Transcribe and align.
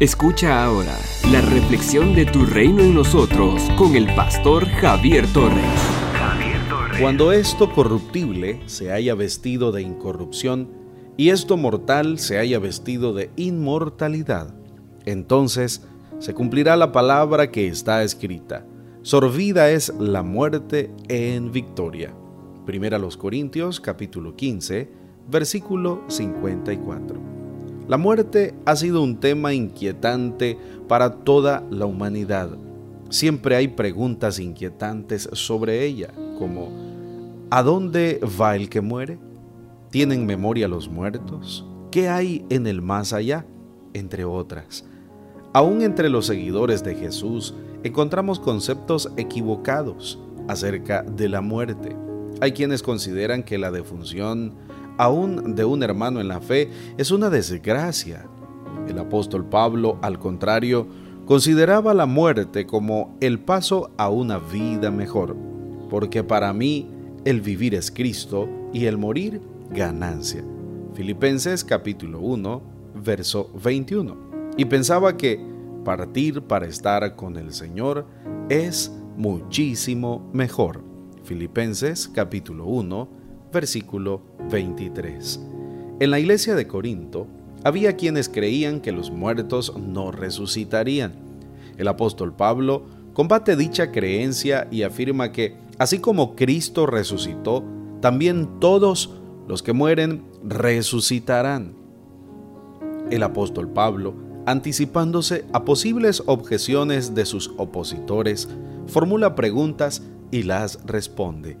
Escucha 0.00 0.64
ahora 0.64 0.98
la 1.30 1.40
reflexión 1.40 2.16
de 2.16 2.26
tu 2.26 2.44
reino 2.44 2.82
en 2.82 2.96
nosotros 2.96 3.62
con 3.78 3.94
el 3.94 4.12
pastor 4.16 4.66
Javier 4.66 5.24
Torres. 5.32 5.64
Javier 6.14 6.68
Torres. 6.68 7.00
Cuando 7.00 7.30
esto 7.30 7.72
corruptible 7.72 8.60
se 8.66 8.90
haya 8.90 9.14
vestido 9.14 9.70
de 9.70 9.82
incorrupción 9.82 10.68
y 11.16 11.28
esto 11.28 11.56
mortal 11.56 12.18
se 12.18 12.38
haya 12.38 12.58
vestido 12.58 13.14
de 13.14 13.30
inmortalidad, 13.36 14.52
entonces 15.04 15.86
se 16.18 16.34
cumplirá 16.34 16.76
la 16.76 16.90
palabra 16.90 17.52
que 17.52 17.68
está 17.68 18.02
escrita. 18.02 18.66
Sorbida 19.02 19.70
es 19.70 19.94
la 20.00 20.24
muerte 20.24 20.90
en 21.06 21.52
victoria. 21.52 22.12
Primera 22.66 22.98
los 22.98 23.16
Corintios 23.16 23.78
capítulo 23.78 24.34
15, 24.34 24.90
versículo 25.28 26.02
54. 26.08 27.33
La 27.86 27.98
muerte 27.98 28.54
ha 28.64 28.76
sido 28.76 29.02
un 29.02 29.20
tema 29.20 29.52
inquietante 29.52 30.58
para 30.88 31.16
toda 31.16 31.62
la 31.70 31.84
humanidad. 31.84 32.50
Siempre 33.10 33.56
hay 33.56 33.68
preguntas 33.68 34.38
inquietantes 34.38 35.28
sobre 35.32 35.84
ella, 35.84 36.08
como 36.38 36.70
¿a 37.50 37.62
dónde 37.62 38.20
va 38.40 38.56
el 38.56 38.70
que 38.70 38.80
muere? 38.80 39.18
¿Tienen 39.90 40.24
memoria 40.24 40.66
los 40.66 40.88
muertos? 40.88 41.66
¿Qué 41.90 42.08
hay 42.08 42.46
en 42.48 42.66
el 42.66 42.80
más 42.80 43.12
allá? 43.12 43.44
Entre 43.92 44.24
otras. 44.24 44.84
Aún 45.52 45.82
entre 45.82 46.08
los 46.08 46.26
seguidores 46.26 46.82
de 46.82 46.94
Jesús 46.94 47.54
encontramos 47.84 48.40
conceptos 48.40 49.12
equivocados 49.18 50.18
acerca 50.48 51.02
de 51.02 51.28
la 51.28 51.42
muerte. 51.42 51.94
Hay 52.40 52.52
quienes 52.52 52.82
consideran 52.82 53.42
que 53.42 53.58
la 53.58 53.70
defunción 53.70 54.54
aún 54.96 55.54
de 55.54 55.64
un 55.64 55.82
hermano 55.82 56.20
en 56.20 56.28
la 56.28 56.40
fe, 56.40 56.70
es 56.96 57.10
una 57.10 57.30
desgracia. 57.30 58.26
El 58.88 58.98
apóstol 58.98 59.44
Pablo, 59.44 59.98
al 60.02 60.18
contrario, 60.18 60.86
consideraba 61.26 61.94
la 61.94 62.06
muerte 62.06 62.66
como 62.66 63.16
el 63.20 63.40
paso 63.40 63.90
a 63.96 64.08
una 64.10 64.38
vida 64.38 64.90
mejor, 64.90 65.36
porque 65.88 66.22
para 66.22 66.52
mí 66.52 66.88
el 67.24 67.40
vivir 67.40 67.74
es 67.74 67.90
Cristo 67.90 68.48
y 68.72 68.86
el 68.86 68.98
morir 68.98 69.40
ganancia. 69.70 70.44
Filipenses 70.94 71.64
capítulo 71.64 72.20
1, 72.20 72.62
verso 73.04 73.50
21. 73.62 74.16
Y 74.56 74.66
pensaba 74.66 75.16
que 75.16 75.40
partir 75.84 76.42
para 76.42 76.66
estar 76.66 77.16
con 77.16 77.36
el 77.36 77.52
Señor 77.52 78.06
es 78.48 78.92
muchísimo 79.16 80.30
mejor. 80.32 80.93
Filipenses 81.24 82.06
capítulo 82.06 82.66
1, 82.66 83.08
versículo 83.50 84.20
23. 84.50 85.40
En 86.00 86.10
la 86.10 86.18
iglesia 86.18 86.54
de 86.54 86.66
Corinto 86.66 87.26
había 87.64 87.96
quienes 87.96 88.28
creían 88.28 88.80
que 88.80 88.92
los 88.92 89.10
muertos 89.10 89.74
no 89.78 90.12
resucitarían. 90.12 91.14
El 91.78 91.88
apóstol 91.88 92.34
Pablo 92.34 92.84
combate 93.14 93.56
dicha 93.56 93.90
creencia 93.90 94.68
y 94.70 94.82
afirma 94.82 95.32
que, 95.32 95.56
así 95.78 95.98
como 95.98 96.36
Cristo 96.36 96.84
resucitó, 96.84 97.64
también 98.02 98.60
todos 98.60 99.14
los 99.48 99.62
que 99.62 99.72
mueren 99.72 100.24
resucitarán. 100.44 101.72
El 103.10 103.22
apóstol 103.22 103.70
Pablo, 103.70 104.14
anticipándose 104.44 105.46
a 105.54 105.64
posibles 105.64 106.22
objeciones 106.26 107.14
de 107.14 107.24
sus 107.24 107.50
opositores, 107.56 108.46
formula 108.86 109.34
preguntas 109.34 110.02
y 110.34 110.42
las 110.42 110.80
responde. 110.84 111.56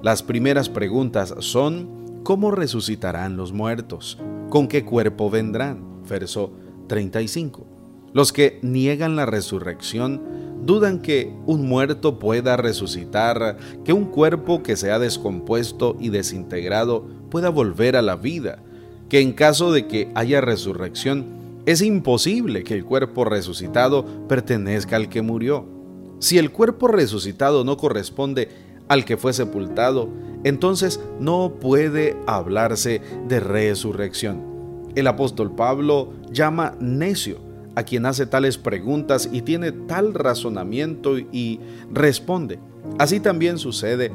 Las 0.00 0.22
primeras 0.22 0.68
preguntas 0.68 1.34
son, 1.40 2.20
¿cómo 2.22 2.52
resucitarán 2.52 3.36
los 3.36 3.52
muertos? 3.52 4.16
¿Con 4.48 4.68
qué 4.68 4.84
cuerpo 4.84 5.28
vendrán? 5.28 6.04
Verso 6.08 6.52
35. 6.86 7.66
Los 8.12 8.32
que 8.32 8.60
niegan 8.62 9.16
la 9.16 9.26
resurrección 9.26 10.22
dudan 10.64 11.00
que 11.00 11.34
un 11.46 11.66
muerto 11.66 12.20
pueda 12.20 12.56
resucitar, 12.56 13.56
que 13.84 13.92
un 13.92 14.04
cuerpo 14.04 14.62
que 14.62 14.76
se 14.76 14.92
ha 14.92 15.00
descompuesto 15.00 15.96
y 15.98 16.10
desintegrado 16.10 17.04
pueda 17.28 17.48
volver 17.48 17.96
a 17.96 18.02
la 18.02 18.14
vida, 18.14 18.62
que 19.08 19.20
en 19.20 19.32
caso 19.32 19.72
de 19.72 19.88
que 19.88 20.12
haya 20.14 20.40
resurrección, 20.40 21.26
es 21.66 21.82
imposible 21.82 22.62
que 22.62 22.74
el 22.74 22.84
cuerpo 22.84 23.24
resucitado 23.24 24.04
pertenezca 24.28 24.94
al 24.94 25.08
que 25.08 25.22
murió. 25.22 25.81
Si 26.22 26.38
el 26.38 26.52
cuerpo 26.52 26.86
resucitado 26.86 27.64
no 27.64 27.76
corresponde 27.76 28.48
al 28.86 29.04
que 29.04 29.16
fue 29.16 29.32
sepultado, 29.32 30.08
entonces 30.44 31.00
no 31.18 31.54
puede 31.58 32.16
hablarse 32.28 33.02
de 33.26 33.40
resurrección. 33.40 34.40
El 34.94 35.08
apóstol 35.08 35.52
Pablo 35.56 36.12
llama 36.30 36.76
necio 36.78 37.40
a 37.74 37.82
quien 37.82 38.06
hace 38.06 38.26
tales 38.26 38.56
preguntas 38.56 39.28
y 39.32 39.42
tiene 39.42 39.72
tal 39.72 40.14
razonamiento 40.14 41.18
y 41.18 41.58
responde. 41.92 42.60
Así 43.00 43.18
también 43.18 43.58
sucede 43.58 44.12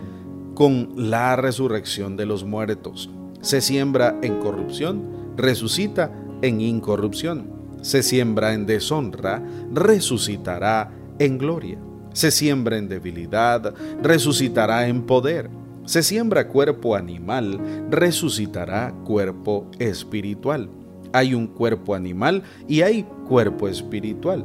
con 0.55 0.93
la 0.95 1.35
resurrección 1.35 2.15
de 2.15 2.25
los 2.25 2.45
muertos. 2.45 3.09
Se 3.41 3.59
siembra 3.59 4.17
en 4.21 4.39
corrupción, 4.39 5.33
resucita 5.35 6.13
en 6.41 6.61
incorrupción. 6.61 7.49
Se 7.81 8.01
siembra 8.01 8.53
en 8.53 8.65
deshonra, 8.65 9.43
resucitará 9.73 10.93
en 11.19 11.37
gloria. 11.37 11.79
Se 12.17 12.31
siembra 12.31 12.79
en 12.79 12.89
debilidad, 12.89 13.75
resucitará 14.01 14.87
en 14.87 15.03
poder. 15.03 15.51
Se 15.85 16.01
siembra 16.01 16.47
cuerpo 16.47 16.95
animal, 16.95 17.59
resucitará 17.91 18.91
cuerpo 19.05 19.69
espiritual. 19.77 20.67
Hay 21.13 21.35
un 21.35 21.45
cuerpo 21.45 21.93
animal 21.93 22.41
y 22.67 22.81
hay 22.81 23.05
cuerpo 23.27 23.67
espiritual. 23.67 24.43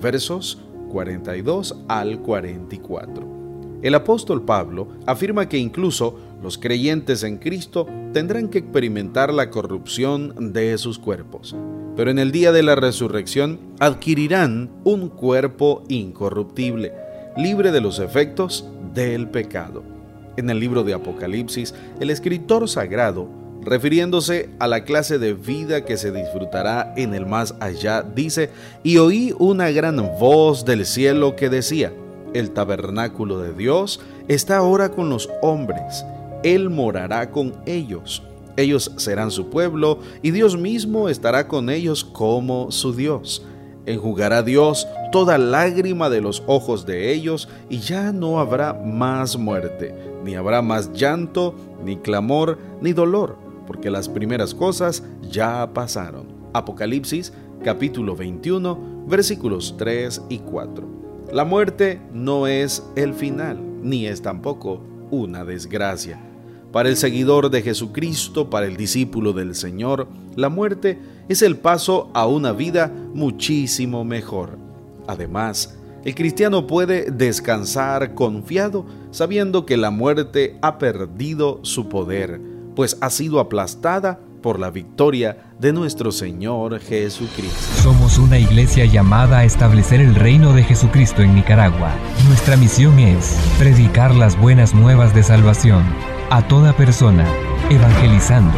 Versos 0.00 0.62
42 0.92 1.82
al 1.88 2.20
44. 2.20 3.26
El 3.82 3.96
apóstol 3.96 4.44
Pablo 4.44 4.86
afirma 5.04 5.48
que 5.48 5.58
incluso 5.58 6.16
los 6.42 6.58
creyentes 6.58 7.22
en 7.22 7.36
Cristo 7.36 7.86
tendrán 8.12 8.48
que 8.48 8.58
experimentar 8.58 9.32
la 9.32 9.50
corrupción 9.50 10.52
de 10.52 10.76
sus 10.78 10.98
cuerpos, 10.98 11.54
pero 11.96 12.10
en 12.10 12.18
el 12.18 12.32
día 12.32 12.50
de 12.52 12.62
la 12.62 12.76
resurrección 12.76 13.60
adquirirán 13.78 14.70
un 14.84 15.08
cuerpo 15.08 15.84
incorruptible, 15.88 16.92
libre 17.36 17.72
de 17.72 17.80
los 17.80 17.98
efectos 17.98 18.66
del 18.94 19.28
pecado. 19.28 19.82
En 20.36 20.48
el 20.48 20.58
libro 20.58 20.82
de 20.82 20.94
Apocalipsis, 20.94 21.74
el 22.00 22.08
escritor 22.08 22.68
sagrado, 22.68 23.28
refiriéndose 23.62 24.48
a 24.58 24.66
la 24.66 24.84
clase 24.84 25.18
de 25.18 25.34
vida 25.34 25.84
que 25.84 25.98
se 25.98 26.10
disfrutará 26.10 26.94
en 26.96 27.12
el 27.14 27.26
más 27.26 27.54
allá, 27.60 28.02
dice, 28.02 28.48
y 28.82 28.96
oí 28.96 29.34
una 29.38 29.70
gran 29.70 29.96
voz 30.18 30.64
del 30.64 30.86
cielo 30.86 31.36
que 31.36 31.50
decía, 31.50 31.92
el 32.32 32.52
tabernáculo 32.52 33.40
de 33.40 33.52
Dios 33.52 34.00
está 34.28 34.56
ahora 34.56 34.90
con 34.90 35.10
los 35.10 35.28
hombres 35.42 36.04
él 36.42 36.70
morará 36.70 37.30
con 37.30 37.54
ellos. 37.66 38.22
Ellos 38.56 38.92
serán 38.96 39.30
su 39.30 39.48
pueblo 39.48 40.00
y 40.22 40.32
Dios 40.32 40.56
mismo 40.58 41.08
estará 41.08 41.48
con 41.48 41.70
ellos 41.70 42.04
como 42.04 42.70
su 42.70 42.92
Dios. 42.92 43.44
Enjugará 43.86 44.42
Dios 44.42 44.86
toda 45.12 45.38
lágrima 45.38 46.10
de 46.10 46.20
los 46.20 46.42
ojos 46.46 46.84
de 46.84 47.12
ellos 47.12 47.48
y 47.68 47.78
ya 47.78 48.12
no 48.12 48.38
habrá 48.38 48.74
más 48.74 49.36
muerte, 49.38 49.94
ni 50.24 50.34
habrá 50.34 50.62
más 50.62 50.92
llanto, 50.92 51.54
ni 51.84 51.96
clamor, 51.96 52.58
ni 52.80 52.92
dolor, 52.92 53.36
porque 53.66 53.90
las 53.90 54.08
primeras 54.08 54.54
cosas 54.54 55.02
ya 55.30 55.72
pasaron. 55.72 56.26
Apocalipsis 56.52 57.32
capítulo 57.64 58.16
21 58.16 59.06
versículos 59.06 59.74
3 59.78 60.22
y 60.28 60.38
4. 60.38 60.88
La 61.32 61.44
muerte 61.44 62.00
no 62.12 62.46
es 62.46 62.84
el 62.96 63.14
final, 63.14 63.58
ni 63.82 64.06
es 64.06 64.20
tampoco 64.20 64.82
una 65.10 65.44
desgracia. 65.44 66.29
Para 66.72 66.88
el 66.88 66.96
seguidor 66.96 67.50
de 67.50 67.62
Jesucristo, 67.62 68.48
para 68.48 68.66
el 68.66 68.76
discípulo 68.76 69.32
del 69.32 69.56
Señor, 69.56 70.06
la 70.36 70.48
muerte 70.48 71.00
es 71.28 71.42
el 71.42 71.56
paso 71.56 72.10
a 72.14 72.26
una 72.26 72.52
vida 72.52 72.92
muchísimo 73.12 74.04
mejor. 74.04 74.56
Además, 75.08 75.76
el 76.04 76.14
cristiano 76.14 76.68
puede 76.68 77.10
descansar 77.10 78.14
confiado 78.14 78.86
sabiendo 79.10 79.66
que 79.66 79.76
la 79.76 79.90
muerte 79.90 80.58
ha 80.62 80.78
perdido 80.78 81.58
su 81.62 81.88
poder, 81.88 82.40
pues 82.76 82.96
ha 83.00 83.10
sido 83.10 83.40
aplastada 83.40 84.20
por 84.40 84.60
la 84.60 84.70
victoria 84.70 85.52
de 85.58 85.72
nuestro 85.72 86.12
Señor 86.12 86.78
Jesucristo. 86.78 87.58
Somos 87.82 88.16
una 88.16 88.38
iglesia 88.38 88.84
llamada 88.86 89.38
a 89.38 89.44
establecer 89.44 90.00
el 90.00 90.14
reino 90.14 90.54
de 90.54 90.62
Jesucristo 90.62 91.20
en 91.20 91.34
Nicaragua. 91.34 91.92
Nuestra 92.28 92.56
misión 92.56 92.98
es 93.00 93.36
predicar 93.58 94.14
las 94.14 94.40
buenas 94.40 94.72
nuevas 94.72 95.12
de 95.14 95.24
salvación 95.24 95.84
a 96.30 96.42
toda 96.42 96.72
persona, 96.72 97.26
evangelizando, 97.70 98.56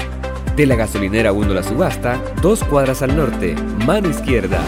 De 0.55 0.65
la 0.65 0.75
gasolinera 0.75 1.33
1 1.33 1.53
La 1.53 1.61
Subasta, 1.61 2.21
dos 2.41 2.63
cuadras 2.63 3.01
al 3.01 3.17
norte, 3.17 3.55
mano 3.85 4.09
izquierda. 4.09 4.61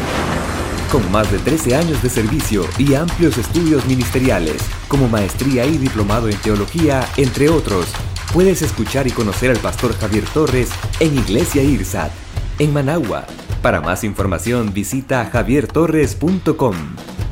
Con 0.92 1.10
más 1.14 1.32
de 1.32 1.40
13 1.40 1.78
años 1.78 2.04
de 2.04 2.10
servicio 2.10 2.66
y 2.78 2.96
amplios 2.96 3.38
estudios 3.38 3.86
ministeriales, 3.86 4.62
como 4.90 5.08
maestría 5.08 5.66
y 5.66 5.78
diplomado 5.78 6.28
en 6.28 6.36
teología, 6.38 7.08
entre 7.16 7.48
otros, 7.48 7.86
puedes 8.34 8.62
escuchar 8.62 9.08
y 9.08 9.12
conocer 9.12 9.50
al 9.50 9.60
pastor 9.60 9.98
Javier 9.98 10.26
Torres 10.34 10.72
en 11.00 11.18
Iglesia 11.18 11.64
IRSAT, 11.64 12.12
en 12.60 12.74
Managua. 12.74 13.26
Para 13.62 13.80
más 13.80 14.04
información 14.04 14.74
visita 14.74 15.24
javiertorres.com. 15.32 16.76